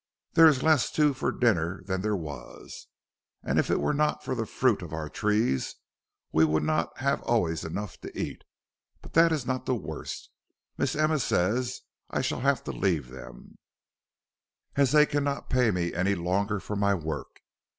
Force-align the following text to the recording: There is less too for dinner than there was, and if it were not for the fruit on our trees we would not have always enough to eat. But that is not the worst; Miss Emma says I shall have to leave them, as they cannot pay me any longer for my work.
There 0.33 0.47
is 0.47 0.63
less 0.63 0.89
too 0.91 1.13
for 1.13 1.31
dinner 1.31 1.83
than 1.85 2.01
there 2.01 2.15
was, 2.15 2.87
and 3.43 3.59
if 3.59 3.69
it 3.69 3.79
were 3.79 3.93
not 3.93 4.23
for 4.23 4.33
the 4.33 4.47
fruit 4.47 4.81
on 4.81 4.91
our 4.91 5.09
trees 5.09 5.75
we 6.31 6.43
would 6.43 6.63
not 6.63 6.97
have 6.97 7.21
always 7.21 7.63
enough 7.63 8.01
to 8.01 8.19
eat. 8.19 8.43
But 9.03 9.13
that 9.13 9.31
is 9.31 9.45
not 9.45 9.67
the 9.67 9.75
worst; 9.75 10.31
Miss 10.75 10.95
Emma 10.95 11.19
says 11.19 11.81
I 12.09 12.21
shall 12.21 12.39
have 12.39 12.63
to 12.63 12.71
leave 12.71 13.09
them, 13.09 13.59
as 14.75 14.91
they 14.91 15.05
cannot 15.05 15.51
pay 15.51 15.69
me 15.69 15.93
any 15.93 16.15
longer 16.15 16.59
for 16.59 16.75
my 16.75 16.95
work. 16.95 17.41